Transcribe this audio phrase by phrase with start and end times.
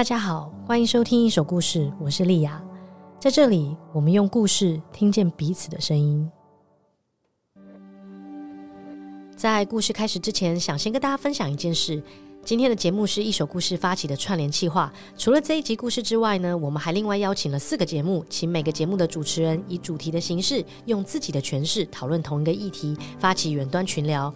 [0.00, 2.58] 大家好，欢迎收听一手故事，我是莉雅。
[3.18, 6.26] 在这里，我们用故事听见彼此的声音。
[9.36, 12.02] 在故事开始之前，想先跟大家分享一件事。
[12.42, 14.90] 今天的节目是一手故事发起的串联计划。
[15.18, 24.34] 除了这一集故事之外呢，我们还另外邀请了四个节目，请每个节目的主持人以主题的形式，用自己的诠释讨论同一个议题，发起远端群聊。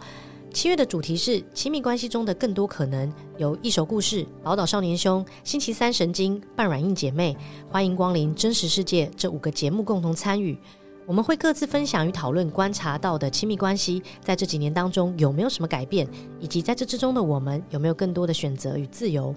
[0.55, 7.37] 七月的主题是亲密关系中的更多可能，由一手故事、宝岛少年兄、星期三神经、半软硬姐妹，
[7.69, 10.57] 欢迎光临真实世界这五个节目共同参与。
[11.07, 19.35] 我们会各自分享与讨论观察到的亲密关系，在这几年当中有没有什么改变，以及在这之中的我们有没有更多的选择与自由。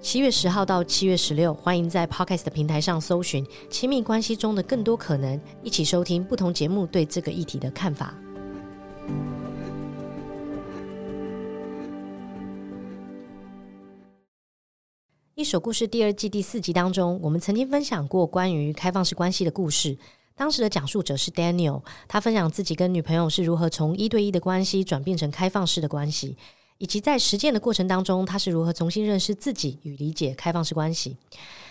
[0.00, 8.14] 七月十号到七月十六，欢迎在 Podcast 平台上搜寻“亲密关系中的更多可能”，一起收听不同节目对这个议题的看法。
[15.36, 19.98] 一首故事第二季第四集当中，我们曾经分享过关于开放式关系的故事。
[20.34, 26.38] 当时的讲述者是 Daniel，他分享自己跟女朋友是如何从一对一的关系转变成开放式的关系，
[26.78, 31.16] 以及在实践的过程当中，他是如何重新认识自己与理解开放式关系。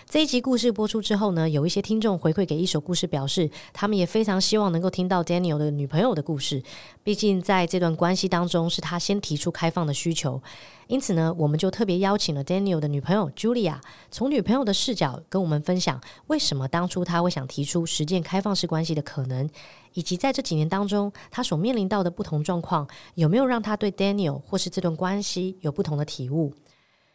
[0.08, 6.62] 这一集故事播出之后呢，有一些听众回馈给一手故事，表示他们也非常希望能够听到 Daniel 的女朋友的故事。
[7.02, 10.40] 毕竟在这段关系当中，是他先提出开放的需求。
[10.86, 19.50] 因此呢，我们就特别邀请了 Daniel 的女朋友 Julia，从女朋友的视角跟我们分享，为什么当初他会想提出实践开放式关系的可能，
[19.96, 26.52] 以及在这几年当中，他所面临到的不同状况，有没有让他对 Daniel 或是这段关系有不同的体悟。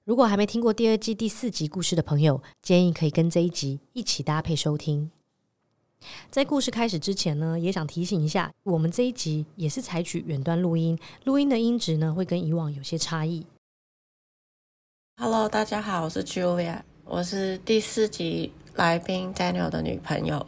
[0.03, 5.11] 如果还没听过第二季第四集故事的朋友，建议可以跟这一集一起搭配收听。
[6.31, 13.45] 在故事开始之前呢，也想提醒一下，我们这一集也是采取远端录音，录音的音质呢会跟以往有些差异。
[15.17, 20.43] Hello，大家好，我是 Julia，我是第四集来宾 Daniel 的女朋友。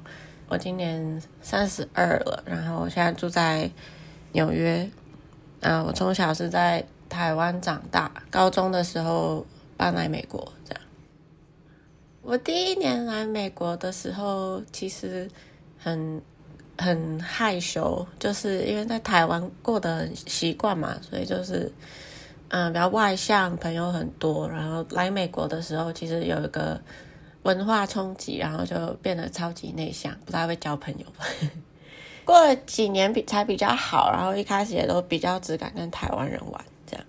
[0.53, 3.68] 我今年三十二了，然后我现在住在
[4.34, 4.88] 纽约。
[5.62, 9.44] 啊，我从小是在台湾长大，高中的时候
[9.75, 10.81] 搬来美国，这样。
[12.22, 15.28] 我第一年来美国的时候，其实
[15.80, 16.22] 很
[16.78, 21.72] 很害羞，就是因为在台湾过得很习惯嘛，所以就是
[22.50, 24.47] 嗯比较外向，朋友很多。
[24.47, 26.80] 然后来美国的时候，其实有一个
[27.43, 31.05] 文化冲击，然后就变得超级内向，不太会交朋友。
[32.25, 37.05] 过了几年比才比较好，然后一开始也都比较只敢跟台湾人玩这样。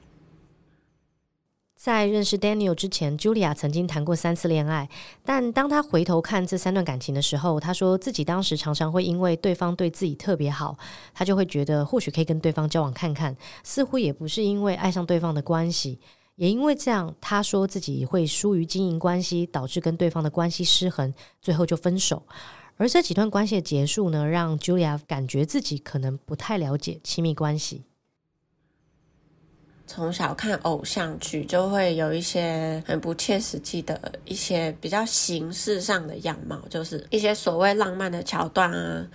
[1.77, 4.89] 在认识 Daniel 之前，Julia 曾经谈过三次恋爱，
[5.25, 10.77] 但当他回头看这三段感情的时候，他说自己当时常常会因为对方对自己特别好，
[11.15, 16.01] 他就会觉得或许可以跟对方交往看看，似乎也不是因为爱上对方的关系，
[16.37, 22.23] 也因为这样，他说自己会疏于经营关系，导致跟对方的关系失衡，最后就分手。
[22.77, 27.85] 而这几段关系的结束呢，让 Julia 感觉自己可能不太了解亲密关系。
[29.87, 39.07] 从小看偶像剧，就会有一些很不切实际的一些比较形式上的样貌，就是一些所谓浪漫的桥段啊，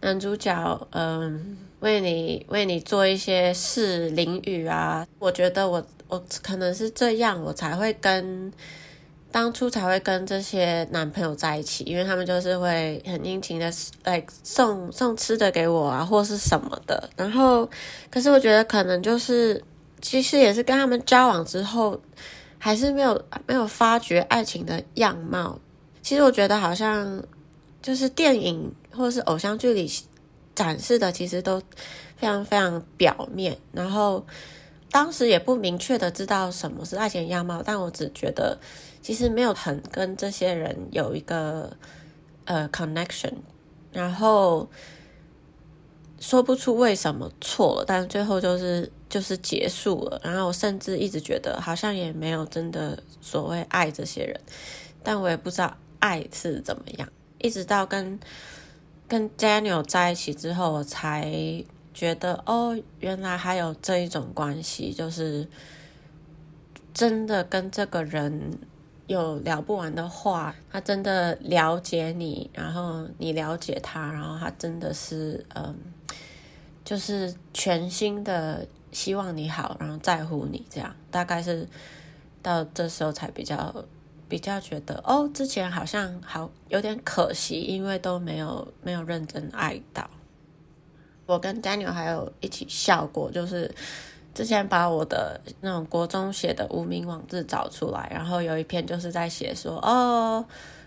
[0.00, 5.06] 男主角嗯为你为你做一些事淋雨啊。
[5.20, 8.52] 我觉得我我可能是这样，我才会跟。
[9.30, 13.70] 当初才会跟这些男朋友在一起，因为他们就是会很殷勤的
[14.04, 17.10] 来送送吃的给我啊，或是什么的。
[17.14, 17.68] 然后，
[18.10, 19.62] 可是我觉得可能就是，
[20.00, 22.00] 其实也是跟他们交往之后，
[22.56, 25.60] 还是没有没有发觉爱情的样貌。
[26.00, 27.22] 其实我觉得好像
[27.82, 29.92] 就是电影或是偶像剧里
[30.54, 31.60] 展示的，其实都
[32.16, 33.58] 非常非常表面。
[33.72, 34.24] 然后
[34.90, 38.58] 当时也不明确的知道什么是爱情样貌，但我只觉得。
[39.00, 41.70] 其实没有很跟这些人有一个
[42.44, 43.32] 呃 connection，
[43.90, 44.68] 然后
[46.18, 50.20] 说不出为什么错了，但最后就是就是结束了。
[50.22, 54.38] 然后我甚至一直觉得好像也没有真的所谓爱这些人，
[55.02, 57.08] 但我也不知道爱是怎么样。
[57.38, 58.18] 一直到跟
[59.06, 61.32] 跟 Daniel 在一起之后，我才
[61.98, 65.48] 觉得哦，原来还有这一种关系，就是
[66.94, 68.56] 真的跟这个人。
[69.08, 75.74] 有聊不完的话，他真的了解你，然后你了解他，然后他真的是嗯，
[76.84, 81.66] 就是全心的希望你好，然后在乎你，这样大概是
[82.42, 83.74] 到这时候才比较
[84.28, 90.10] 比较觉得哦，之前好像好有点可惜，因为都没有没有认真爱到。
[91.28, 93.70] 我跟 Daniel 还有一起笑过，就是
[94.34, 100.42] 之前把我的那种国中写的无名网志找出来，然后有一篇就是在写说，哦，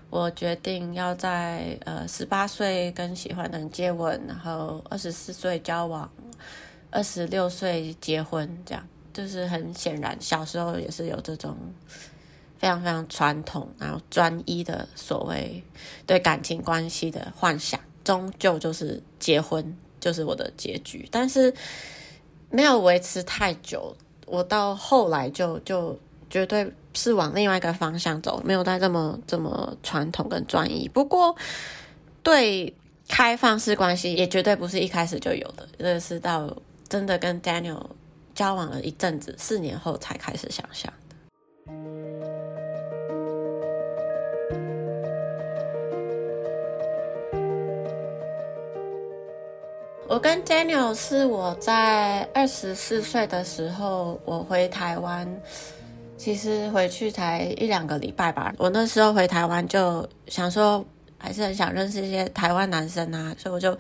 [0.10, 6.12] 我决定要在呃十八岁跟喜欢的人接吻，然后二十四岁交往，
[6.90, 8.84] 二十六岁结婚，这样
[9.14, 11.56] 就是很显然小时候也是有这种
[12.58, 15.64] 非常非常传统然后专一的所谓
[16.08, 21.54] 对感情关系的幻想，终究就是结婚就是我的结局，但是。
[22.54, 23.96] 没有维持太久，
[24.26, 25.98] 我到后来就就
[26.30, 30.86] 绝对是往另外一个方向走，没有再这么这么传统跟专一。
[30.90, 31.34] 不过，
[32.22, 32.76] 对
[33.08, 36.54] 开放式关系也绝对不是一开始就有的，这是到
[36.90, 37.82] 真的跟 Daniel
[38.36, 40.92] 交往了一阵子，四年后才开始想象。
[50.12, 55.26] 我跟 Daniel 是我在二十四岁的时候，我回台湾，
[56.18, 58.54] 其实回去才一两个礼拜吧。
[58.58, 60.86] 我那时候回台湾就想说，
[61.18, 63.72] 还是很想认识一些台湾男生啊，所以我就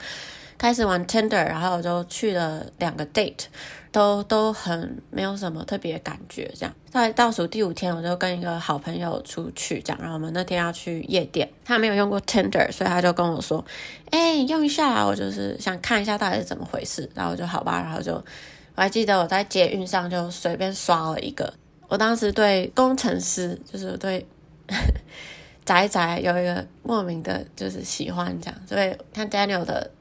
[0.61, 3.45] 开始玩 Tinder，然后我就去了两个 date。
[3.91, 13.65] 都都很没有什么特别感觉，这样在倒数第五天，我就跟一个好朋友出去，这样，然后我们那天要去夜店，他没有用过 Tinder，所以他就跟我说
[14.11, 21.53] ：“哎、用一下。”我就是想看一下到底是怎么回事，然后就好吧，然后就我还记得我在捷运上就随便刷了一个，
[21.89, 24.25] 我当时对工程师就是对
[25.65, 29.91] 宅宅有一个莫名的就是喜欢这样，所以看 Daniel 的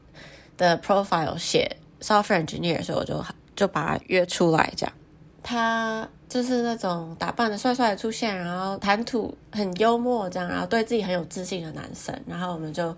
[0.61, 3.21] 的 profile 写 software engineer，所以我就。
[3.57, 4.95] 就把他约出来，这样，
[5.43, 12.97] 他就是那种打扮的帅帅的出现，然后谈吐很幽默，这样，然后对自己很有自信的男生，然后我们就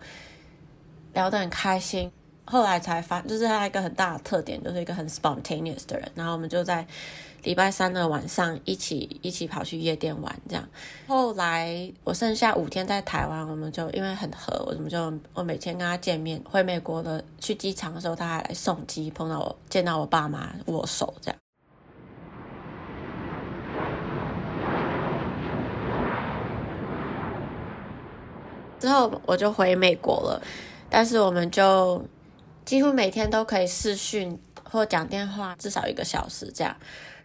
[1.14, 2.08] 聊得很开心。
[2.44, 6.08] 后来才发，就是他一个很大的特点，就是一个很 spontaneous 的人。
[6.14, 6.86] 然后我们就在
[7.42, 10.68] 礼拜三的晚上一起一起跑去夜店玩，这样。
[11.08, 16.40] 后来我剩下五天在台湾，我们就因为很合，我们就我每天跟他见面。
[16.48, 21.38] 回美国的去机场的时候，他还来送机，碰到我，见到我爸妈握手，这样。
[28.78, 30.42] 之后我就回美国了，
[30.88, 32.04] 但是我们就。
[32.64, 36.76] 几乎每天都可以视讯或讲电话，至少一个小时这样。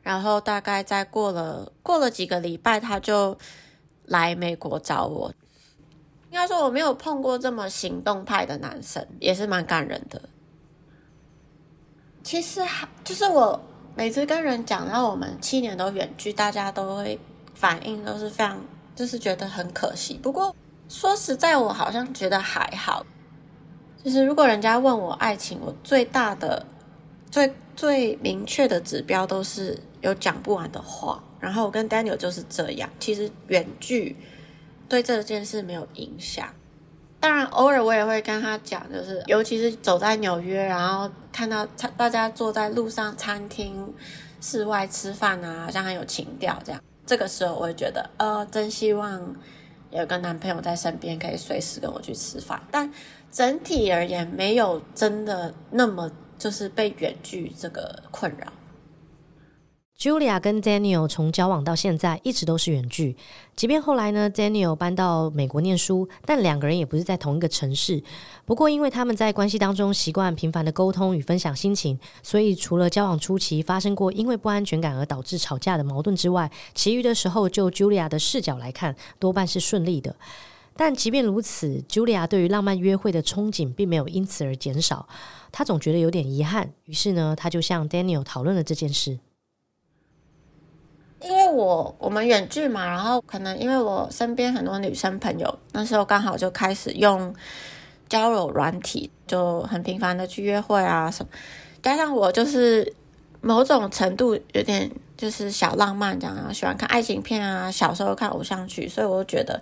[0.07, 3.37] 然后大概再过了过了几个礼拜，他就
[4.05, 5.33] 来美国找我。
[6.31, 10.21] 应该说我没有碰过这么行动派的男生，也是蛮感人的。
[12.23, 13.61] 其实还就是我
[13.97, 17.19] 每次跟人讲，到我们七年都远距，大家都会
[17.53, 18.61] 反应都是非常，
[18.95, 20.13] 就是觉得很可惜。
[20.13, 20.55] 不过
[20.87, 23.05] 说实在，我好像觉得还好。
[24.01, 26.65] 就是如果人家问我爱情，我最大的、
[27.29, 29.77] 最最明确的指标都是
[30.07, 31.23] 有讲不完的话。
[31.39, 32.89] 然后我跟 Daniel 就是这样。
[32.99, 34.15] 其实远距
[34.89, 36.49] 对这件事没有影响。
[37.19, 41.65] 当然，偶尔我也会跟他讲，就是尤其是走在纽约，然后看到
[41.97, 43.93] 大家坐在路上、餐厅、
[44.39, 46.81] 室外吃饭啊，好像很有情调这样。
[47.05, 49.35] 这个时候，我会觉得，呃，真希望
[49.89, 52.61] 有个男朋友在身边，可以随时跟我去吃饭。
[52.69, 52.91] 但
[53.31, 58.47] 整体而言，没有真的那么就是被远距这个困扰。
[59.99, 63.17] Julia 跟 Daniel 从交往到现在一直都是远距，
[63.55, 68.03] 即便后来呢，Daniel 搬到美国念书，但两个人也不是在同一个城市。
[68.45, 80.15] 不过，因为他们在关系当中习惯频繁的沟通与分享心情，所以除了交往初期发生过因为不安全感而导致吵架的矛盾之外，其余的时候就 Julia 的视角来看，多半是顺利的。
[80.75, 85.07] 但即便如此，Julia 对于浪漫约会的憧憬并没有因此而减少。
[85.51, 89.17] 她总觉得有点遗憾，于是呢，她就向 Daniel 讨论了这件事。
[91.21, 97.33] 因为我我们远距嘛，然后可能因为我身边很多女生朋友，那时候刚好就开始用
[98.07, 101.31] 交友软体，就很频繁的去约会啊什么。
[101.81, 102.93] 加上我就是
[103.41, 109.61] 某种程度有点就是小浪漫这样，喜欢看爱情片啊，小时候看偶像剧，所以我就觉得。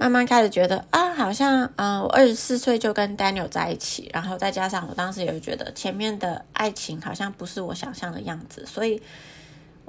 [0.00, 9.02] 慢慢开始觉得啊，好像嗯、我二十四岁就跟 Daniel 在一起，然后再加上我当时也觉得前面的爱情好像不是我想象的样子，所以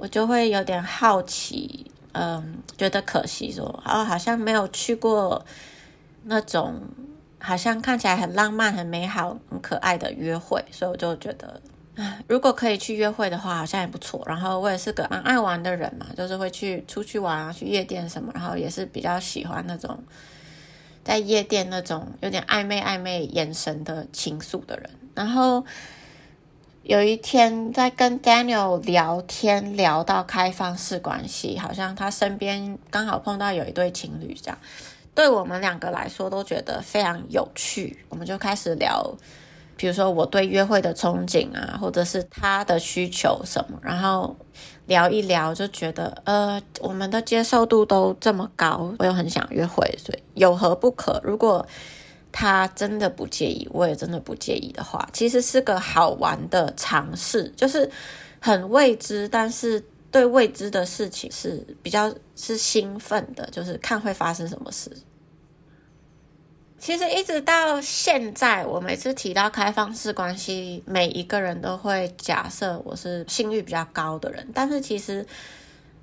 [0.00, 5.44] 我就会有点好奇，嗯，觉得可惜说，说啊，好像没有去过
[6.24, 6.80] 那种
[7.38, 11.60] 好像看起来很浪漫、很美好、很可爱的约会，所以我就觉得。
[12.26, 14.22] 如果可以去约会的话，好像也不错。
[14.24, 18.32] 然后我也是个蛮爱玩的人嘛，就是会去出去玩啊，去夜店什么。
[18.34, 20.02] 然后也是比较喜欢那种
[21.04, 24.88] 在夜店那种有点暧昧暧昧眼神的情愫的人。
[25.14, 25.62] 然后
[26.90, 34.58] 有一天在跟 Daniel 聊天，聊到开放式关系，好像他身边刚好碰到有一对情侣，这样
[35.14, 37.96] 对我们两个来说都觉得非常有趣。
[38.08, 39.08] 我们就开始聊，
[39.76, 44.34] 比如说我对约会的憧憬啊，或者是他的需求什么，然后
[44.86, 51.20] 聊一聊，就觉得呃，我们的接受度都这么高，我又很想约会，所以有何不可？
[51.22, 51.64] 如果
[52.32, 57.90] 他真的不介意，我也真的不介意的话，其实是个好玩的尝试，就是
[58.40, 64.90] 很未知，但是对未知的事情是比较是兴奋的，就是看会发生什么事。
[66.78, 75.26] 其实一直到现在，我每次提到开放式关系，每一个人都会假设我是性欲比较高的人，但是其实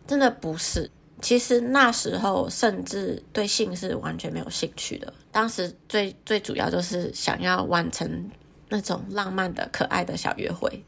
[0.06, 0.92] 真的不是。
[1.22, 5.12] 其实那时候甚至对性是完全没有兴趣的。
[5.32, 8.30] 当时最最主要就是想要完成
[8.70, 10.84] 那种浪漫的、可爱的小约会。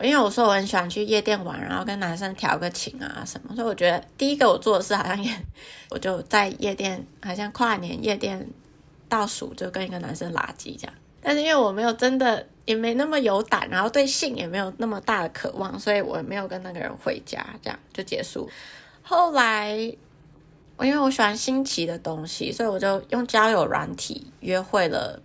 [0.00, 5.34] 因为我说我很喜欢去夜店玩，然后跟男生调个情啊什么，所以我觉得第一个我做的事好像也，
[5.90, 8.48] 我就在夜店，好像跨年夜店
[9.08, 10.94] 倒数就跟一个男生拉机这样。
[11.20, 18.48] 但是因为我没有真的也没那么有胆，然后对性也没有那么大的渴望，所以我也没有跟那个人回家，这样就结束。
[19.08, 19.90] 后来，
[20.76, 25.18] 我因为我喜欢新奇的东西，所以我就用交友软体约会了。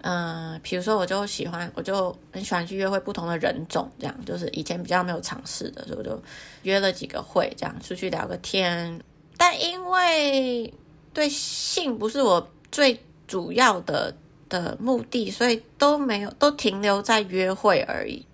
[0.00, 6.18] 嗯、比如说，我就喜欢，我就很喜欢去约会不同的人种，这样就是以前比较没有尝试的，所以我就
[6.62, 8.98] 约了几个会，这样出去聊个天。
[9.36, 10.72] 但因为
[11.12, 14.16] 对性不是我最主要的
[14.48, 18.24] 的目的，所以都没有都停留在约会而已。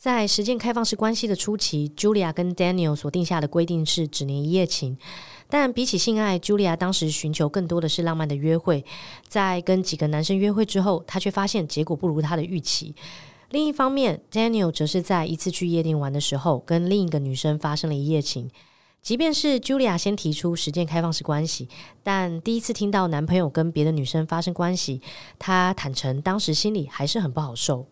[0.00, 4.96] 在实践开放式关系的初期，Julia 跟 Daniel 所定下的规定是只能一夜情。
[5.46, 8.82] 但比起性爱，Julia 当时寻求更多的是浪漫的约会。
[9.28, 12.94] 在跟几个男生约会之后，她却发现结果不如她的预期。
[13.50, 18.50] 另一方面，Daniel 则是在一次去夜店玩的时候，跟另一个女生发生了一夜情。
[19.02, 21.68] 即便是 Julia 先提出实践开放式关系，
[22.02, 25.02] 但第一次听到男朋友跟别的女生发生关系，
[25.38, 27.86] 她坦诚当时心里还是很不好受。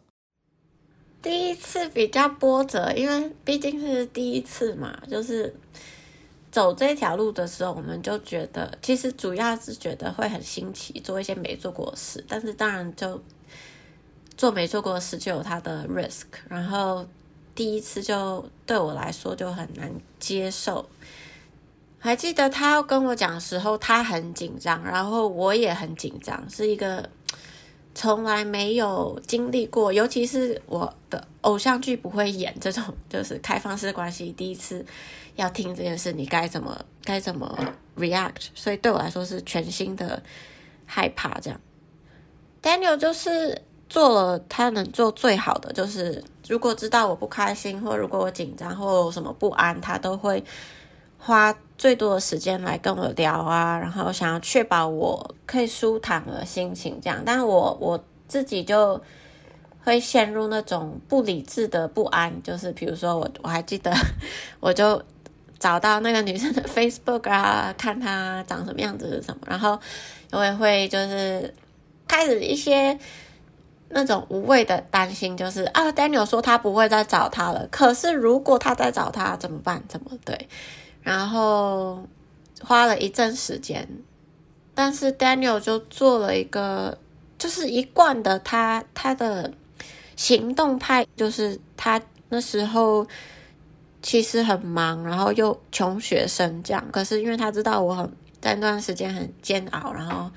[1.20, 5.52] 第一次比较波折，因为毕竟是第一次嘛，就是
[6.52, 12.25] 走这条路的时候，我们就觉得，其实主要是觉得会很新奇，做一些没做过的事。
[12.28, 13.20] 但是当然，就
[14.37, 16.26] 做没做过的事就有它的 risk。
[16.48, 17.04] 然后
[17.52, 20.88] 第一次就对我来说就很难接受。
[21.98, 27.10] 还记得他要跟我讲的时候，他很紧张，然后我也很紧张，是一个。
[27.98, 34.30] 从来没有经历过，尤其是我的偶像剧不会演这种， 就是开放式关系。
[34.36, 34.86] 第一次
[35.34, 37.58] 要听这件事，你该怎么该怎么
[37.96, 38.50] react？
[38.54, 40.22] 所以对我来说是全新的
[40.86, 41.40] 害怕。
[41.40, 41.60] 这样
[42.62, 50.44] ，Daniel 就是做了他能做最好的，就是如果知道我不开心，或如果我紧张或什么不安，他都会
[51.18, 57.22] 花最多的时间来跟我聊啊，然后想要确保我可以舒坦的心情，这样。
[57.26, 59.00] 但我我自己就
[59.84, 63.92] 会陷入那种不理智的不安，就是比如说我我还记得，
[64.60, 65.02] 我就
[65.58, 69.78] 找到那个女生的 Facebook 啊，看她长什么样子什么，然后
[70.32, 71.52] 我也会就是
[72.06, 72.98] 开始一些
[73.88, 79.82] 那种无谓的担心，就是啊，Daniel 说他不会再找他了，可是如果他再找他怎么办？
[79.88, 80.48] 怎么对？
[81.08, 82.06] 然后
[82.60, 83.88] 花了一阵时间，
[84.74, 86.98] 但是 Daniel 就做了一个，
[87.38, 89.50] 就是一贯的他他的
[90.16, 91.98] 行动派，就是他
[92.28, 93.06] 那时候
[94.02, 96.84] 其实很忙，然后又穷学生这样。
[96.92, 98.04] 可是因为他知道我很
[98.38, 100.30] 在那段时间很煎熬，然后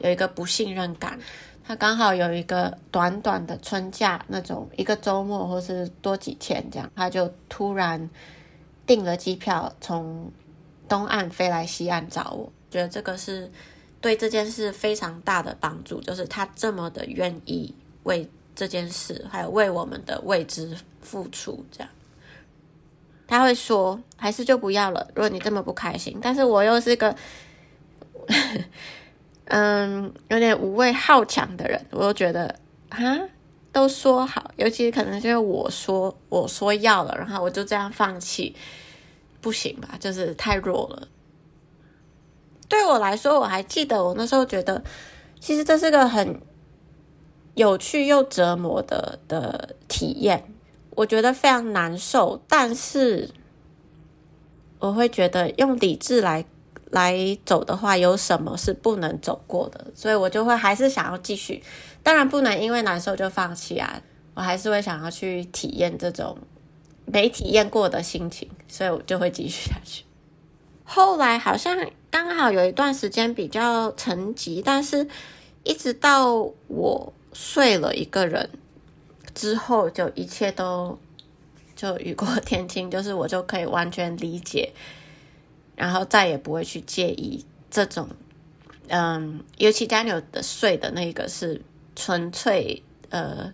[0.00, 1.18] 有一个不信任感，
[1.66, 8.10] 他刚好有一个短短的春假那种一个周末或是多几天这样，他就突然。
[8.88, 10.32] 订了机票，从
[10.88, 13.52] 东岸飞来西岸找我，觉得这个是
[14.00, 21.88] 对这件事非常大的帮助，就是他这么的愿意为这件事，还有为我们的未知付出，这样。
[23.26, 26.18] 他会说，还是就不要了，如果你这么不开心。
[26.22, 27.14] 但是我又是个，
[29.44, 32.98] 嗯，有点无畏好强的人，我又觉得啊。
[33.72, 38.54] 都说好，尤其可能就是我说我说要了，然后我就这样放弃，
[39.40, 39.96] 不行吧？
[40.00, 41.08] 就是太弱了。
[42.68, 44.82] 对我来说，我还记得我那时候觉得，
[45.40, 46.40] 其实这是个很
[47.54, 50.52] 有趣又折磨的的体验，
[50.90, 52.42] 我觉得非常难受。
[52.48, 53.30] 但是
[54.78, 56.44] 我会觉得用理智来
[56.90, 59.86] 来走的话，有什么是不能走过的？
[59.94, 61.62] 所以我就会还是想要继续。
[62.08, 64.00] 当然不能因为难受就放弃啊！
[64.32, 66.38] 我还是会想要去体验这种
[67.04, 70.04] 没体验过的心情，所以我就会继续下去。
[70.84, 71.76] 后来好像
[72.10, 75.06] 刚好有一段时间比较沉寂，但是
[75.64, 78.48] 一直到我睡了一个人
[79.34, 80.98] 之后，就一切都
[81.76, 84.72] 就雨过天晴，就是我就可以完全理解，
[85.76, 88.08] 然后再也不会去介意这种，
[88.86, 91.60] 嗯，尤其 Daniel 的睡的那个是
[91.98, 93.52] 纯粹呃。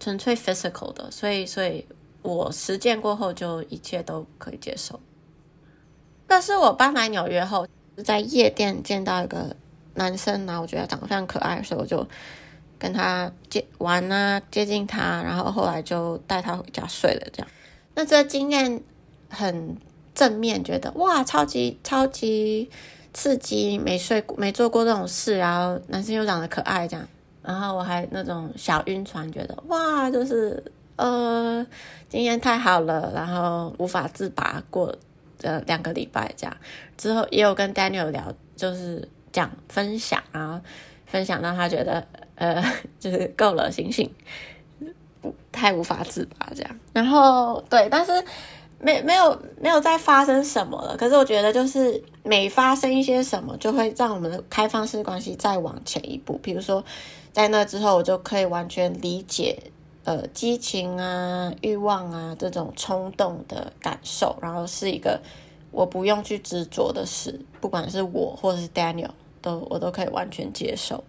[0.00, 1.84] 纯粹 physical 的，所以，所以
[2.22, 5.00] 我实践过后，就一切都可以接受。
[6.24, 7.66] 但是我搬来纽约后，
[8.04, 9.56] 在夜店见到一个
[9.94, 12.06] 男生，然后我觉得长得非常可爱，所以我就
[12.78, 17.26] 跟他接玩啊，接近他，然后后来就带他回家睡了。
[17.32, 17.48] 这样，
[17.96, 18.80] 那这经验
[19.28, 19.76] 很
[20.14, 22.70] 正面，觉得哇，超级超级
[23.12, 27.08] 刺激，没睡过，没做过这种事，然后男生又长得可爱，这样。
[27.48, 30.62] 然后我还那种小晕船，觉得哇，就是
[30.96, 31.66] 呃，
[32.06, 34.94] 经验太好了，然后无法自拔过
[35.40, 36.54] 呃两个礼拜这样。
[36.98, 40.60] 之后也有跟 Daniel 聊，就是讲分享，然后
[41.06, 42.62] 分享到他觉得呃，
[43.00, 44.14] 就是够了，醒醒，
[45.50, 46.78] 太无法自拔这样。
[46.92, 48.12] 然后对，但是
[48.78, 50.94] 没没有没有再发生什么了。
[50.98, 56.84] 可是我觉得就是每发生一些什么，就会让我们的开放式关系再往前一步，比如说。
[57.38, 59.56] 在那之后，我就可以完全理解，
[60.02, 65.22] 呃，激情啊、欲望啊这种冲动的感受，然后是一个
[65.70, 71.04] 我不用去执着的事，不管是我或者是 Daniel，都我都可以完全接受。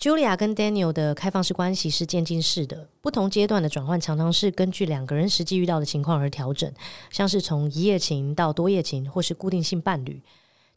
[0.00, 6.72] Julia 跟 Daniel 的开放式关系是渐进式的，不同阶段的转换常常是根据两个人实际遇到的情况而调整，
[7.10, 10.22] 像是从一夜情到多夜情，或是固定性伴侣。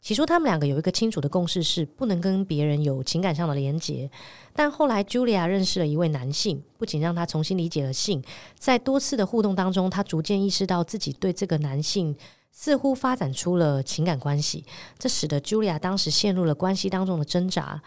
[0.04, 4.10] 起初，他们两个有一个清楚的共识，是不能跟别人有情感上的连结。
[4.52, 8.22] 但后来，Julia 认识了一位男性，不仅让她重新理解了性，
[8.58, 12.14] 在多次的互动当中，她逐渐意识到自己对这个男性
[12.52, 14.66] 似乎发展出了情感关系，
[14.98, 17.80] 这使得 Julia 当时陷入了关系当中的挣扎。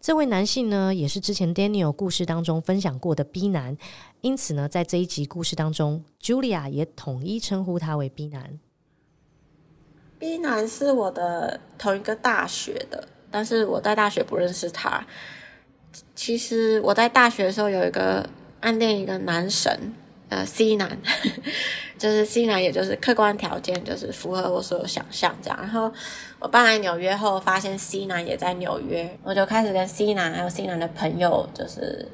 [0.00, 3.76] 这位男性呢，也是之前 Daniel 故事当中分享过的 B 男，
[4.22, 8.58] 因此呢，在这一集故事当中，Julia 也统一称呼他为 B 男。
[10.20, 15.02] B 男是我的同一个大学的，但是我在大学不认识他。
[16.14, 18.28] 其实我在大学的时候有一个
[18.60, 19.94] 暗恋一个男神，
[20.28, 20.98] 呃，C 男，
[21.96, 25.58] 就是 C 男，也就是客观条件就是符合我所有想象这样。
[25.58, 25.90] 然后
[26.38, 32.06] 我搬来纽约后，发现 C 男也在纽约，我就开始跟 C 男还有 C 男的朋友，就是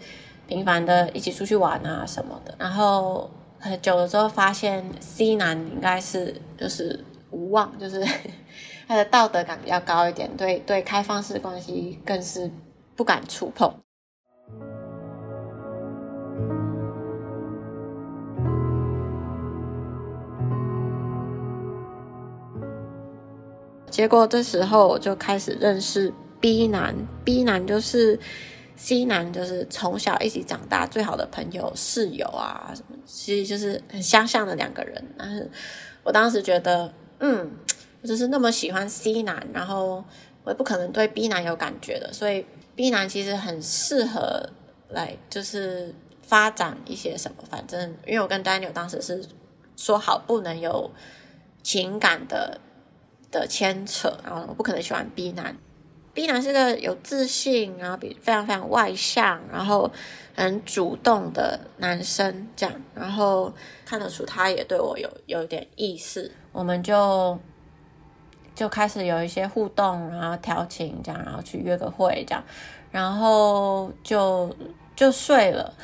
[0.46, 2.54] 频繁的一起出去玩啊什么的。
[2.56, 7.04] 然后很久了之后，发现 C 男应该是就是。
[7.36, 8.02] 无望， 就是
[8.88, 12.50] 他的道德感比较高一点，对对，开放式关系更是
[12.96, 13.70] 不敢触碰。
[23.90, 26.94] 结果这时候我就开始认识 B 男
[27.24, 28.18] ，B 男就是
[28.76, 35.02] C 男，就是从小一起长大最好的朋友、室友啊什么，其实就是很相像的两个人。
[35.18, 35.50] 但是
[36.02, 36.90] 我当时觉得。
[37.18, 37.50] 嗯，
[38.02, 40.04] 我只是那么喜欢 C 男，然后
[40.44, 44.50] 我也不可能对 B 男有感觉的，所以 B 男其实很适合
[44.88, 47.38] 来就是发展一些什么。
[47.48, 49.24] 反正因为我跟 Daniel 当时是
[49.76, 50.90] 说好不能有
[51.62, 52.60] 情感的
[53.30, 55.56] 的牵扯，然后我不可能喜欢 B 男。
[56.16, 59.92] B 男是个有自信，然后比非常非常外向，然后
[60.34, 63.52] 很主动的男生，这样，然后
[63.84, 66.32] 看得出他也对我有有一点意思。
[66.52, 67.38] 我们就
[68.54, 72.42] 就开始有一些互动，然后调情这样，然后去约个会这样，
[72.90, 74.56] 然后就
[74.96, 75.74] 就睡了。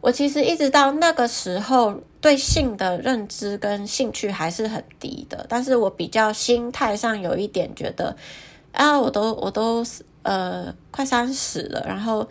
[0.00, 8.16] 我其实一直到那个时候，对性的认知跟兴趣还是很低的，但是我比较心态上有一点觉得，
[8.72, 9.84] 啊，我都我都
[10.22, 12.28] 呃快三十了，然后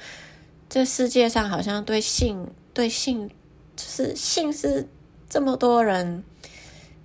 [0.69, 3.30] 这世界上好像对性对性
[3.75, 4.88] 就是性是
[5.30, 6.23] 这么多人。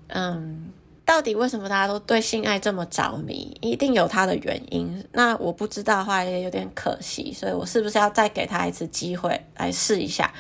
[0.09, 0.73] 嗯，
[1.05, 3.57] 到底为什么大家都对性爱这么着迷？
[3.61, 5.05] 一定有他的原因。
[5.13, 10.33] 那我不知道的话也有点可惜，所以我是不是要再给他一次机会来试一下？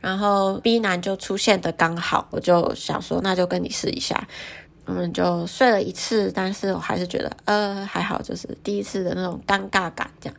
[0.00, 4.26] 然后 B 男就出现的刚好，我就想说那就跟你试一下。
[4.92, 10.36] 我们就睡了一次，但是我还是觉得呃还好，就是第一次的那种尴尬感这样。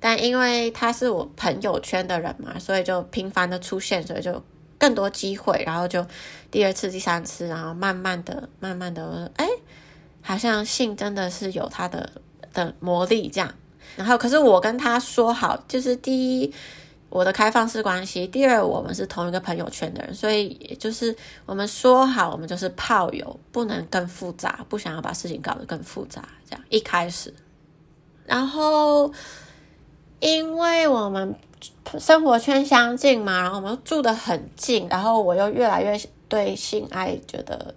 [0.00, 4.42] 但因为他是我朋友圈的人嘛，所以就频繁的出现，所以就。
[4.78, 6.04] 更多机会，然后就
[6.50, 9.46] 第二次、第三次，然后慢慢的、慢慢的，哎，
[10.20, 12.10] 好像性真的是有它的
[12.52, 13.54] 的魔力这样。
[13.94, 16.52] 然后，可是我跟他说好，就是第一
[17.14, 26.26] 我的开放式关系，第二我们是同一个朋友圈的人，所以也就是我们说好，我们就是炮友，不能更复杂，不想要把事情搞得更复杂。
[26.48, 27.34] 这样一开始，
[28.24, 29.12] 然后
[30.20, 31.34] 因为我们
[31.98, 37.74] 生活圈相近嘛，然后我们住得很近，然后我又越来越对性爱觉得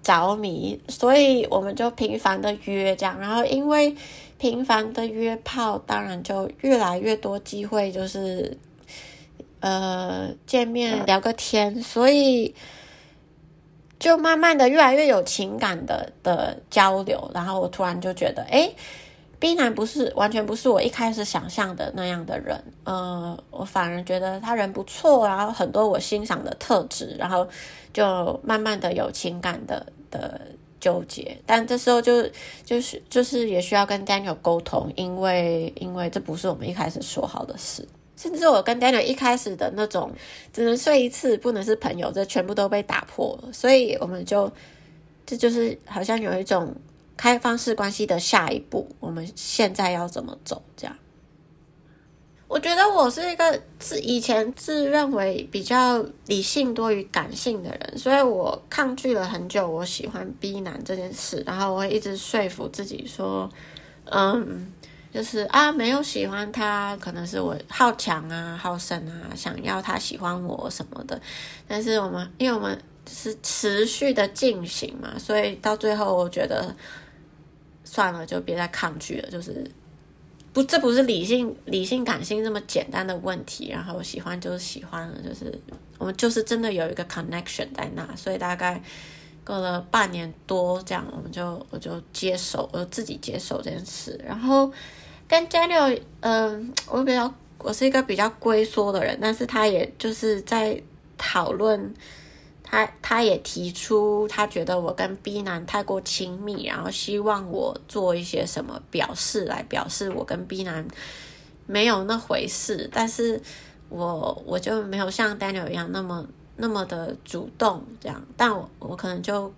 [0.00, 3.96] 着迷，所以我们就频繁的约这样，然后因为。
[4.40, 8.56] 频繁的约炮，当然就越来越多机会，就是
[9.60, 12.54] 呃见面聊个天，所以
[13.98, 17.30] 就慢慢的越来越有情感的的交流。
[17.34, 18.72] 然后我突然就觉得，哎
[19.38, 27.46] ，B 男不是完全不是我一开始想象的那样的人，呃，我反而觉得他人不错，然后很多我欣赏的特质，然后
[27.92, 30.40] 就慢慢的有情感的的。
[30.80, 32.26] 纠结，但这时候就
[32.64, 40.10] 就是就是也需要跟 Daniel 沟通，因为因为这不是我们一开始说好的事，甚至我跟 Daniel 一开始的那种
[40.52, 44.50] 只能睡一次，不能是朋友，这全部都被打破了，所以我们就
[45.26, 46.74] 这就是好像有一种
[47.16, 50.96] 开放式关系的下一步，我们现在要怎么走这样。
[52.50, 63.48] 我觉得我是一个自以前自认为比较理性多于感性的人，所以我抗拒了很久我喜欢 B 男这件事，然后我会一直说服自己说，
[64.06, 64.66] 嗯，
[65.14, 71.20] 就是啊，没有喜欢他，可能是我好强啊、好胜啊，想要他喜欢我什么的。
[71.68, 72.76] 但是我们因为我们
[73.08, 76.74] 是持续的进行嘛，所以到最后我觉得
[77.84, 79.70] 算了，就别再抗拒了，就是。
[80.52, 83.70] 不，这不是理性、理性、感性这么简单的问题。
[83.70, 85.56] 然后喜欢就是喜欢了，就是
[85.98, 88.82] 我们就是真的有一个 connection 在那，所以大概
[89.44, 94.18] 过了半年多这样，我们就我就接受，我自己接受这件事。
[94.26, 94.72] 然后
[95.28, 100.82] 跟 Daniel，嗯，我比较我是一个比较龟缩的人，但是他也就是在
[101.16, 101.94] 讨论。
[102.70, 110.86] 他他也提出，他觉得我跟 B 男太过亲密，然后希望我做一些什么表示来表示我跟 B 男
[111.66, 113.42] 没有那回事，但是
[113.88, 119.52] 我我就没有像 Daniel 一样那么那么的主动这样，但我我可能就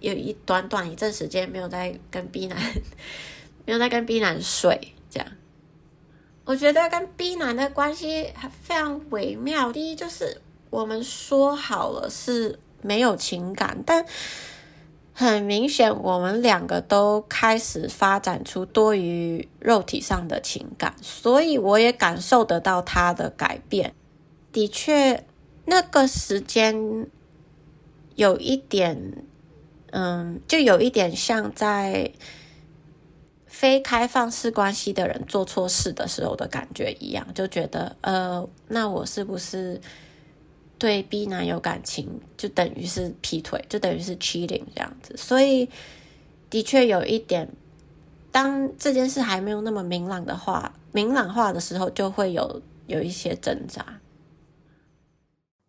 [0.00, 2.58] 有一短短一阵时间没有在跟 B 男
[3.66, 5.28] 没有在跟 B 男睡这样，
[6.46, 8.32] 我觉得跟 B 男的关系
[8.62, 10.40] 非常微妙，第一就是。
[10.74, 14.04] 我们说好了是没有情感，但
[15.12, 23.94] 很明显，我们两个都开始发展出多于肉体上的情感，所以我也感受得到他的改变。
[24.50, 25.24] 的确，
[25.66, 27.06] 那个时间
[28.16, 29.24] 有一点，
[29.92, 32.10] 嗯，就有一点像在
[33.46, 39.80] 非开放式关系的人做错事的时候的感觉一样，就觉得，呃，那我是不是？
[40.78, 45.16] 对 B 男有感情，就等于是劈腿，就等于是 cheating 这样子。
[45.16, 45.68] 所以
[46.50, 47.48] 的确有一点，
[48.30, 54.00] 当这件事还没有那么明朗的话，明朗化的时候，就会有有一些挣扎。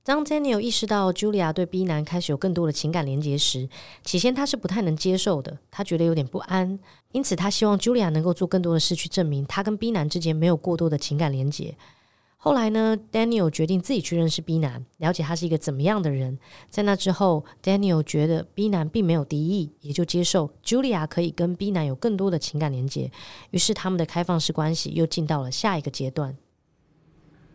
[0.04, 3.68] 当 Daniel 意识到 Julia 对 B 男开始有更多的情感连接时，
[4.04, 6.78] 起先他是不太能接受的，他觉得有点不安，
[7.12, 11.76] 因此他希望 Julia 能够做更多的事去证明他跟 B 男之间没有过多的情感连接。
[12.46, 16.38] 后来呢，Daniel 决定自己去认识 B 男，了解他是一个怎么样的人。
[16.70, 23.10] 在那之后，Daniel 觉得 B 男并没有敌意，也就接受 Julia 可以跟 B 男有更多的情感连接。
[23.50, 26.38] 于是，他们的开放式关系又进到了下一个阶段。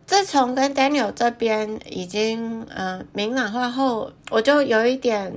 [0.06, 5.32] 自从跟 Daniel 这边已经呃明朗化后，我就有一点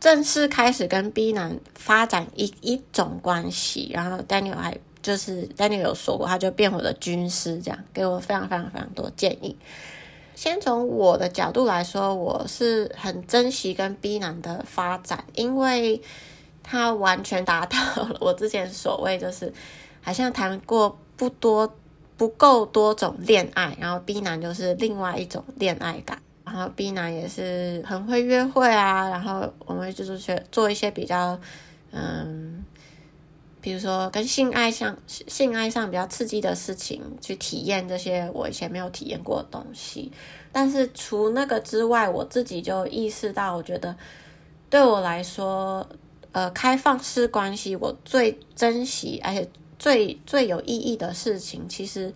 [0.00, 4.76] 正式开始跟 B 男发展一一种关系，然后 Daniel 还。
[5.08, 9.56] 就是 Daniel 有说过，他就变我的军师，这样给我非常非常非常多建议。
[10.34, 16.02] 先从我的角度来说，我是很珍惜跟 B 男的发展，因为
[16.62, 19.50] 他完全达到了我之前所谓就是
[20.02, 21.74] 好像谈过不多
[22.18, 31.40] 不够多种恋爱，然后 B 男就是另外一种恋爱感，然后 B 男也是很会约会啊，然后我们就是去做一些比较
[31.92, 32.62] 嗯。
[33.60, 40.12] 比如说，跟性爱上、性爱上比较刺激的事情，去体验这些我以前没有体验过的东西。
[40.52, 43.94] 但是除那个之外，我自己就意识到，我觉得
[44.70, 45.86] 对我来说，
[46.32, 52.12] 呃，开放式关系我最珍惜，而且最最有意义的事情，其实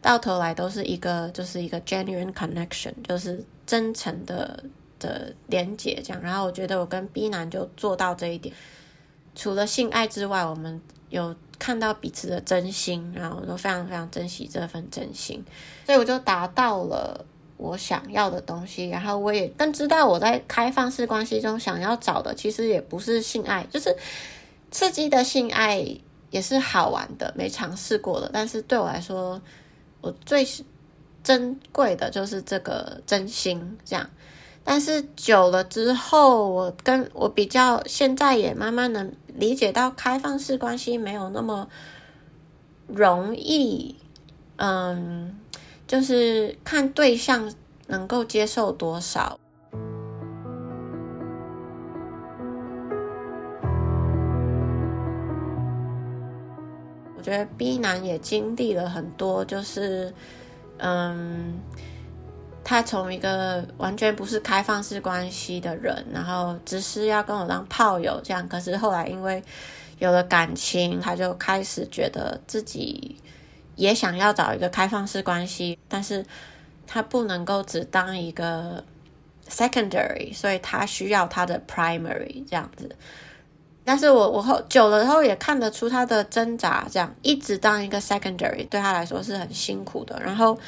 [0.00, 4.64] 到头来都是一个，就是一个 genuine connection，就是真诚的
[4.98, 6.22] 的连接这样。
[6.22, 8.54] 然后我觉得我跟 B 男就做到这一点。
[9.34, 15.44] 除了性爱之外，我们有看到彼此的真心，然后我都非常非常珍惜这份真心，
[15.86, 17.24] 所以我就达到了
[17.56, 18.88] 我想要的东西。
[18.88, 23.96] 然后我也更知道我在开放式关系中想要找的，其实也不是性爱，就是
[24.70, 25.84] 刺激的性爱
[26.30, 28.30] 也是好玩的，没尝试过的。
[28.32, 29.40] 但是对我来说，
[30.00, 30.46] 我最
[31.22, 34.10] 珍贵的就是这个真心，这样。
[34.66, 41.68] 但是久了之后，我跟我比较，现在也慢慢能理解到，开放式关系没有那么
[42.86, 43.94] 容易。
[44.56, 45.38] 嗯，
[45.86, 47.52] 就是看对象
[47.88, 49.38] 能够接受多少。
[57.16, 60.14] 我觉得 B 男也经历了很多，就是
[60.78, 61.60] 嗯。
[62.64, 69.42] 他从一个完全不是开放式关系的人，然后只是要跟我当炮友这样，可是后来因为
[69.98, 73.16] 有了感情，他就开始觉得自己
[73.76, 76.24] 也想要找一个开放式关系，但是
[76.86, 78.82] 他不能够只当一个
[79.50, 82.88] secondary，所以他需要他的 primary 这样子。
[83.84, 90.58] 但是我我后久了之后也看得出他的挣扎，这样一直当一个 secondary 对他来说是很辛苦的，然后。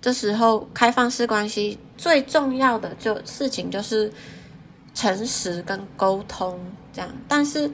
[0.00, 4.12] 这时候，开放式关系最重要的就事情就是
[4.94, 6.58] 诚实跟沟通，
[6.92, 7.10] 这样。
[7.26, 7.68] 但是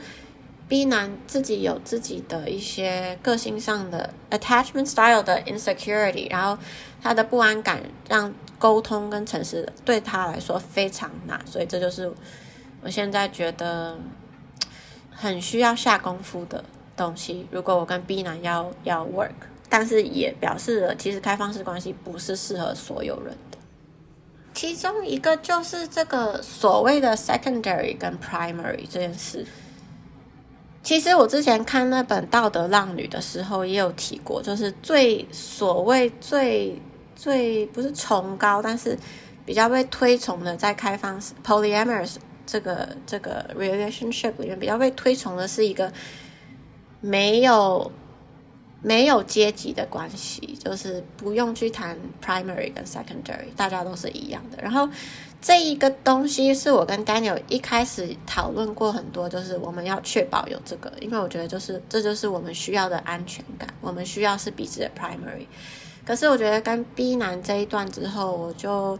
[0.66, 6.58] B 男自己有自己的一些个性上的 attachment style 的 insecurity，然后
[7.02, 12.10] 他的不安感让沟通跟诚实对他来说非常难，所以这就是
[12.80, 13.98] 我现在觉得
[15.10, 16.64] 很需要下功夫的
[16.96, 17.46] 东西。
[17.50, 19.32] 如果我跟 B 男要要 work。
[19.76, 23.58] 但是也表示了，其实开放式关系不是适合所有人的。
[24.52, 29.44] 其中一个就是这个所谓的 secondary 跟 primary 这件事。
[30.84, 36.80] 其实我之前看那本《道德浪女》的时候也有提过，就是最所谓最
[37.16, 38.96] 最不是崇高，但是
[39.44, 42.14] 比较被推崇的，在开放 polyamorous
[42.46, 45.92] 这个这个 relationship 里面，比较被推崇的是一个
[47.00, 47.90] 没有。
[48.86, 54.62] 没有阶级的关系，就是不用去谈 primary 跟 secondary，大家都是一样的。
[54.62, 54.86] 然后
[55.40, 65.46] 这一个东西是我跟 Daniel 一开始讨论过很多，就是我们要确保有这个，因为我觉得就是这就是我们需要的安全感，我们需要是彼此的 primary。
[66.04, 68.98] 可是我觉得跟 B 男这一段之后，我就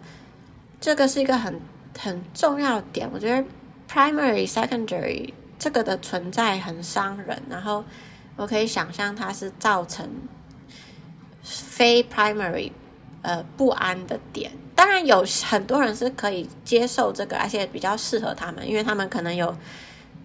[0.81, 1.61] 这个是一个很
[1.99, 3.47] 很重要的点，我觉得
[3.87, 7.85] primary secondary 这个的存在很伤人，然后。
[8.37, 10.09] 我可以想象它是造成
[11.43, 12.73] 非 primary
[13.23, 14.51] 呃不安的点。
[14.75, 19.57] 当然有很多人是可以接受这个，而且比较适合他们，因为他们可能有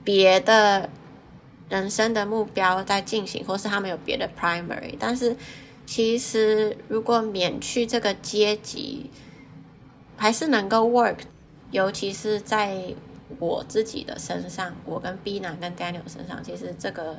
[0.03, 0.89] 别的
[1.69, 4.95] 人生的目标在进行，或是他们有别的 primary。
[4.99, 5.35] 但是
[5.85, 9.11] 其实如果免去这个阶级，
[10.17, 11.17] 还是能够 work，
[11.69, 12.95] 尤其是在
[13.37, 17.17] 我自己的身上，我跟 B 男跟 Daniel 身上，其实这个。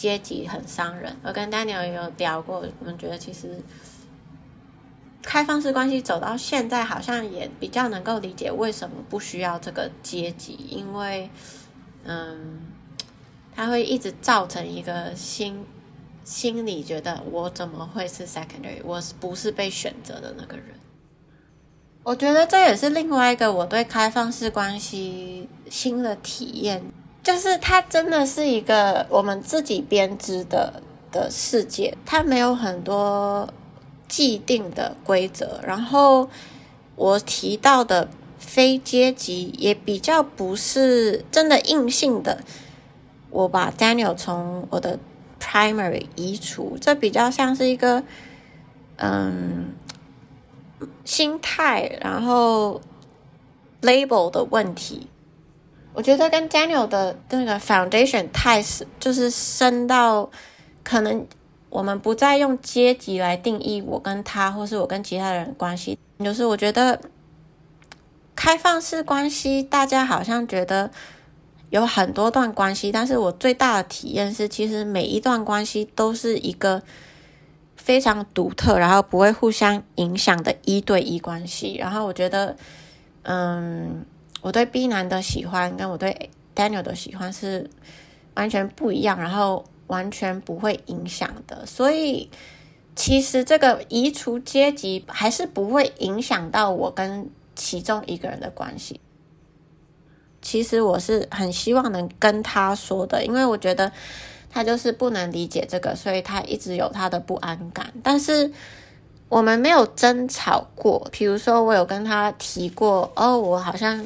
[0.00, 3.62] 阶级很伤人，我跟 Daniel 也有聊过，我们觉得其实
[5.20, 11.28] 开放式关系走到现在，好像也比较能够理解为什么不需要这个阶级，因为
[12.04, 12.60] 嗯，
[13.54, 15.66] 它会一直造成一个心
[16.24, 20.64] 心里觉得我怎么会是 secondary，我不是被选择的那个人。
[22.02, 26.82] 我觉得这也是另外一个我对开放式关系新的体验。
[27.22, 33.48] 就是它真的是一个我们自己编织的的世界，它没有很多
[34.08, 35.60] 既定的规则。
[35.62, 36.28] 然后
[36.96, 42.42] 我提到的非阶级也比较不是真的硬性的，
[43.30, 44.98] 我把 Daniel 从我的
[45.38, 48.02] primary 移除，这比较像是一个
[48.96, 49.74] 嗯
[51.04, 52.80] 心态，然后
[53.82, 55.06] label 的问题。
[55.92, 60.30] 我觉得跟 Daniel 的那个 foundation 太深，就是深到
[60.84, 61.26] 可能
[61.68, 65.98] 我们不再用阶级来定义我跟他，或是我跟其他人关系。
[66.20, 67.00] 就是我觉得
[68.36, 70.90] 开放式关系，大家好像觉得
[71.70, 76.80] 有很多段关系，但是我最大的体验是，其实每一段关系都是一个
[77.76, 81.76] 非常独特，然后不会互相影响的一对一关系。
[81.76, 82.56] 然后我觉得，
[83.22, 84.06] 嗯。
[84.40, 87.68] 我对 B 男的喜欢跟我对 Daniel 的喜欢是
[88.34, 91.66] 完全不一样，然后完全不会影响的。
[91.66, 92.30] 所以
[92.96, 99.00] 其实这个移除阶级还是不会影响到我跟其中一个人的关系。
[100.42, 103.92] 其实我是很希望能跟他说的，因为我觉得
[104.48, 107.92] 他就是不能理解这个，所以他一直有他的不安感。
[108.02, 108.50] 但是
[109.30, 113.96] 我们没有争吵过，比如说我有跟他提过，哦，我好像，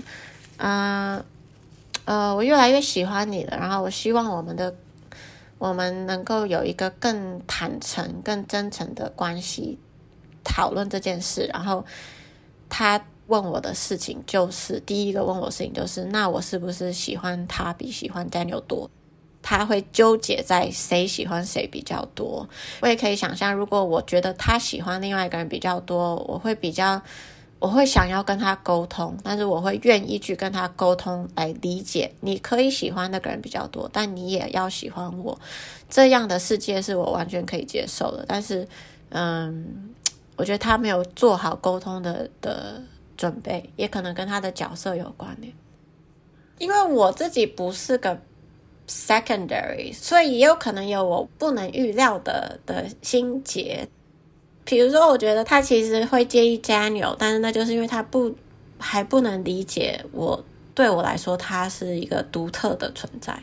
[0.59, 1.25] 嗯、
[2.05, 4.75] 呃，我越来越喜欢你了，然后我希望我们的
[5.57, 9.79] 我们能够有一个更坦诚、更真诚的关系，
[10.45, 11.49] 讨论这件事。
[11.51, 11.83] 然后
[12.69, 18.91] 他问我的事情就是第一个问我事情就是，那我是不是喜欢他比喜欢 Daniel 多？
[19.47, 22.49] 他会纠结在谁喜欢谁比较多。
[22.81, 27.03] 我也可以想象，如果我觉得他喜欢另外一个人比较多，我会比较，
[27.59, 32.11] 我会想要跟他沟通，但是我会愿意去跟他沟通来理解。
[32.21, 35.39] 你可以喜欢那个人比较多，但你也要喜欢我。
[35.91, 38.25] 这样的世界是我完全可以接受的。
[38.27, 38.67] 但是，
[39.11, 39.95] 嗯，
[40.37, 42.83] 我觉得他没有做好沟通的的
[43.15, 45.53] 准备，也可能跟他的角色有关联。
[46.57, 48.23] 因为我自己不是个。
[48.89, 53.87] secondary，所以也有可能有我不能预料的的心结。
[54.65, 58.35] 比如说，我觉得他其实会介意 Daniel，但是那就是因为他不
[58.79, 60.43] 还不能理解我。
[60.75, 63.39] 对我来说，他是一个独特的存在。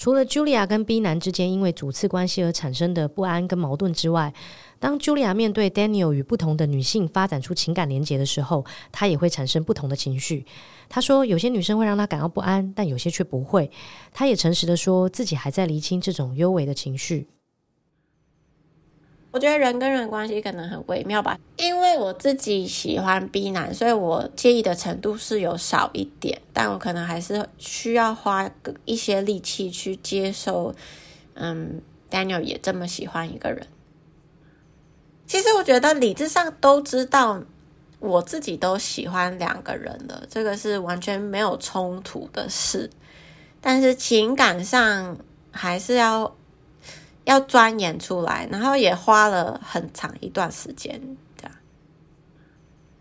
[0.00, 4.32] 除了 Julia 跟 B 男之间因为主次关系而产生的不安跟矛盾之外，
[4.78, 10.46] 当 Julia 面对 Daniel 与不同的女性发展出情感连结的时候，她也会产生不同的情绪。
[10.88, 13.70] 她说，有些女生会让她感到不安，但有些却不会。
[14.10, 17.28] 她也诚实的说自己还在厘清这种幽微的情绪。
[19.32, 28.50] 我觉得人跟人关系可能很微妙吧，因为我自己喜欢 B 男，所以我介意的程度是有少一点，但我可能还是需要花
[28.84, 30.74] 一些力气去接受，
[31.34, 33.68] 嗯，Daniel 也这么喜欢一个人。
[35.28, 37.44] 其实我觉得理智上都知道，
[38.00, 42.90] 我自己都喜欢两个人了，这个是完全没有冲突的事，
[43.60, 45.16] 但是情感上
[45.52, 46.34] 还是要。
[47.30, 51.00] 要钻研出来，然后也花了很长一段时间，
[51.36, 51.52] 这样。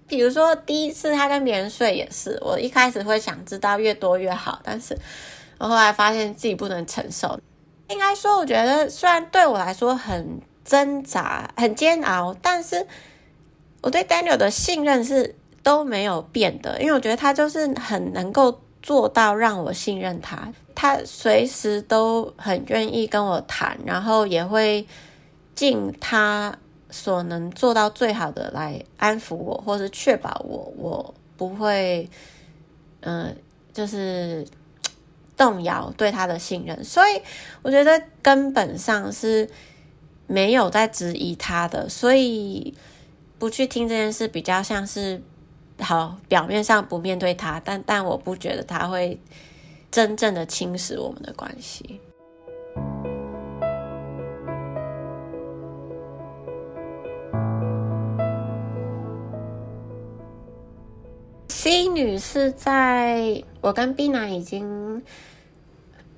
[0.06, 4.96] 比如说第一次他跟别人睡也是，我一开始会想知道越多越好，但是
[5.58, 7.40] 我后来发现自己不能承受。
[7.88, 12.86] 应该说，我觉得虽然对我来说很挣扎、很煎熬，但是
[13.82, 20.54] 我对 Daniel 的信任是都没有变的，因为我觉得他就是很能够做到让我信任他。
[20.82, 24.88] 他随时都很愿意跟我谈，然后也会
[25.54, 26.58] 尽他
[26.90, 32.10] 所能做到最好的来安抚我，或是确保我我不会，
[33.02, 33.36] 嗯、
[33.74, 34.48] 就是
[35.36, 36.82] 动摇对他的信任。
[36.82, 37.22] 所以
[37.62, 39.50] 我觉得根本上是
[40.28, 42.74] 没有在质疑他的，所以
[43.38, 45.22] 不去听这件事比较像是
[45.82, 49.20] 好，表面上不面对他，但但我不觉得他会。
[49.92, 52.00] 真正的侵蚀我们的关系。
[61.48, 65.04] C 女是在我跟 B 男已经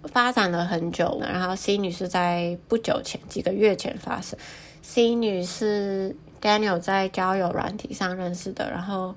[0.03, 4.37] 发展了很久了，然后 C 女是在不久前几个月前发生。
[4.81, 9.15] C 女是 Daniel 在交友软体上认识的，然后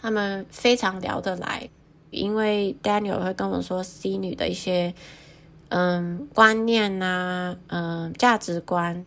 [0.00, 1.68] 他们非常聊得来。
[2.10, 4.92] 因为 Daniel 会跟我说 C 女的一些
[5.68, 9.06] 嗯观念呐、嗯价值观，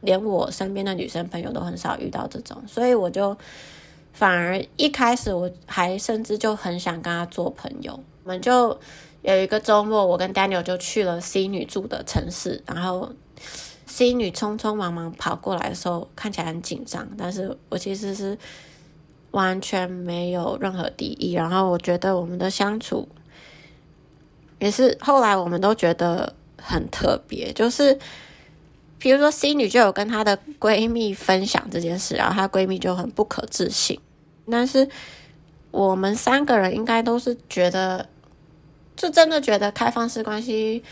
[0.00, 3.36] 连我身边的女生朋友都很少遇到这种，所以我就
[4.12, 7.98] 反而一开始我还甚至就很想跟他做朋友。
[8.24, 8.78] 我们就
[9.22, 13.12] 有一个周末，我跟 Daniel 就去了 C 女住的城市，然后
[13.86, 18.36] C 女匆匆忙忙跑过来的时候，看起来很紧张，但是我其实是。
[19.36, 23.06] 完全没有任何敌意，然后我觉得我们的相处
[24.58, 27.98] 也是后来我们都觉得很特别，就是
[28.98, 34.00] 比如说 C 女就有跟她的闺蜜分享这件事，然后她闺蜜就很不可置信，
[34.50, 34.88] 但是
[35.70, 38.08] 我们三个人应该都是觉得，
[38.96, 40.82] 就真的觉得开放式关系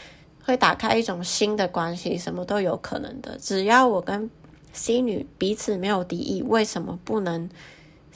[0.45, 4.29] 会打开一种新的关系，什么都有可能的，只要我跟
[4.75, 7.49] C 女彼此没有敌意，为什么不能？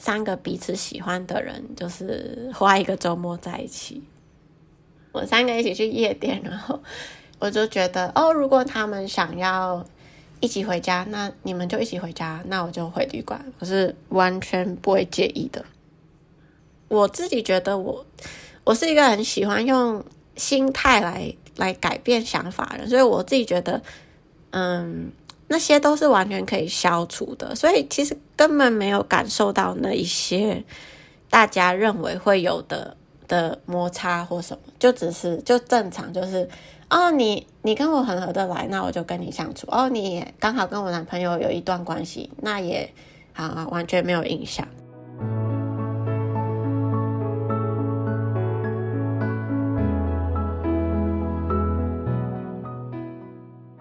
[0.01, 4.01] 三个彼此喜欢的人，就是花一个周末在一起。
[5.11, 6.81] 我三个一起去夜店，然后
[7.37, 9.85] 我就觉得，哦，如果他们想要
[10.39, 15.65] 一起回家，那你们就一起回家，那我就回旅馆，我是完全不会介意的。
[16.87, 18.05] 我自己觉得我，我
[18.63, 20.01] 我是一个很喜欢用
[20.37, 23.81] 心态来来改变想法的人，所以我自己觉得，
[24.51, 25.11] 嗯。
[25.49, 30.63] 那些都是完全可以消除的，所以其实根本没有感受到那一些
[31.29, 32.95] 大家认为会有的
[33.27, 36.47] 的摩擦或什么，就只是就正常，就是
[36.89, 39.67] 哦，你你跟我很合得来，那我就跟你相处。
[39.71, 42.87] 哦，你也刚好跟我男朋友有一段关系，那也
[43.33, 44.67] 好啊，完全没有影响。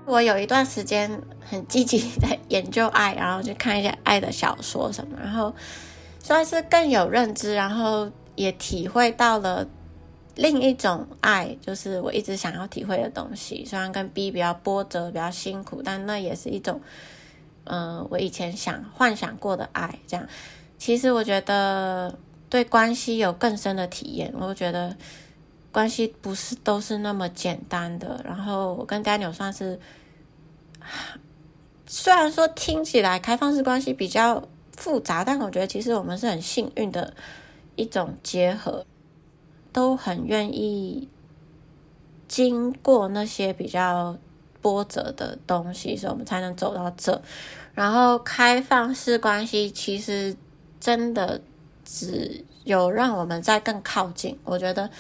[0.09, 5.55] 我有一段时间很积极在研究爱，然后去看一些爱的小说什么，然后
[6.19, 9.67] 算是更有认知，然后也体会到了
[10.35, 13.65] 另一种爱，就是我一直想要体会的东西。
[13.67, 16.81] 虽然跟 B 比较波折、比较辛苦，但那也是一种，
[17.65, 19.99] 嗯、我以前想幻想过的爱。
[20.07, 20.27] 这样，
[20.79, 22.17] 其实我觉得
[22.49, 24.33] 对关系有更深的体验。
[24.39, 24.97] 我觉得
[25.73, 28.21] 关系不是都是那么简单的。
[28.25, 29.79] 然后我跟 Daniel 算是。
[31.91, 34.47] 虽然说听起来开放式关系比较
[34.77, 37.15] 复杂，但我觉得其实我们是很幸运的
[37.77, 38.85] 一种结合，
[39.73, 41.09] 都很愿意
[42.29, 44.19] 经过那些比较
[44.61, 47.23] 波折的东西，所以我们才能走到这。
[47.75, 50.37] 然后开放式关系其实
[50.79, 51.41] 真的
[51.87, 54.39] 只有让我们再更靠近。
[54.45, 54.91] 我觉得，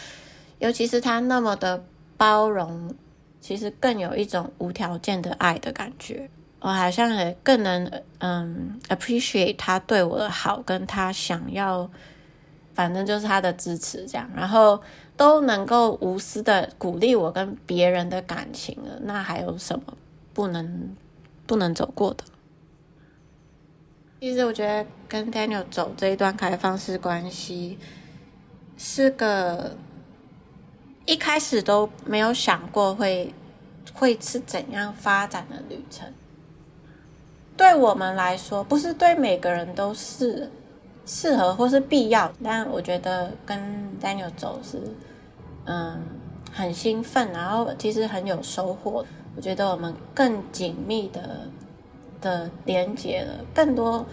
[0.58, 1.84] 尤其是他那么的
[2.16, 2.94] 包容。
[3.40, 6.28] 其实更有一种无条件的爱的感觉，
[6.58, 11.88] 我好像也更能嗯 appreciate 他对我的好，跟他想要，
[12.74, 14.82] 反正就是他的支持这样，然后
[15.16, 19.96] 都能够无私的鼓励我跟别人的感情了，那还有什么
[20.34, 20.96] 不能
[21.46, 22.24] 不能走过的？
[24.20, 27.78] 其实我觉得跟 Daniel 走这一段开放式关系
[28.76, 29.76] 是个。
[31.08, 33.32] 一开始都没有想过会
[33.94, 36.06] 会是怎样发展的旅程。
[37.56, 40.50] 对我们来说，不是对每个人都是
[41.06, 42.30] 适合或是必要。
[42.44, 43.58] 但我觉得跟
[43.98, 44.82] Daniel 走是，
[45.64, 45.98] 嗯，
[46.52, 49.02] 很兴奋，然后其实很有收获。
[49.34, 51.48] 我觉得我们更紧密的
[52.20, 54.04] 的连接了，更多，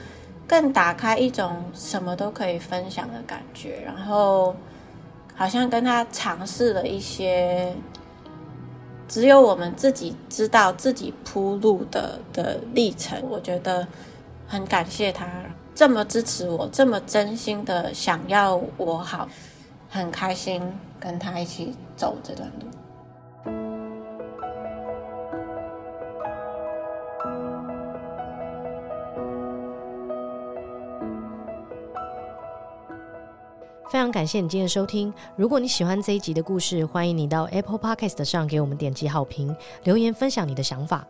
[0.47, 4.55] 更打开一种什么都可以分享的感觉，然后。
[5.35, 7.75] 好像跟他尝试了一些
[9.07, 13.87] 只有我们自己知道自己铺路的的历程，我觉得
[14.47, 15.27] 很感谢他
[15.75, 19.27] 这么支持我，这么真心的想要我好，
[19.89, 20.61] 很开心
[20.99, 22.74] 跟他一起走这段路。
[33.95, 35.13] 非常感谢你今天的收听。
[35.37, 41.07] 如果你喜欢这一集的故事，欢迎你到 Apple Podcast 上给我们点击好评、留言分享你的想法。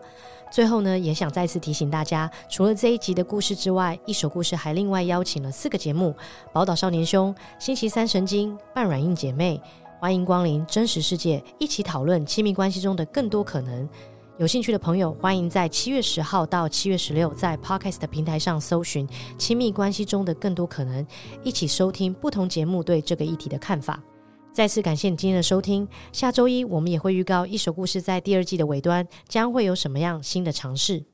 [0.51, 6.13] 最后呢，也想再次提醒大家，除了这一集的故事之外，一手故事还另外邀请了四个节目：
[6.53, 9.59] 宝岛少年兄、星期三神经、半软硬姐妹。
[9.99, 13.89] 欢迎光临真实世界，一起讨论亲密关系中的更多可能。
[14.37, 19.07] 有兴趣的朋友，欢迎在七月十号到七月十六，在 Podcast 的平台上搜寻
[19.39, 21.07] “亲密关系中的更多可能”，
[21.41, 24.03] 一起收听不同节目对这个议题的看法。
[24.51, 25.87] 再次感谢你今天的收听。
[26.11, 31.05] 下周一我们也会预告一首故事在第二季的尾端将会有什么样新的尝试。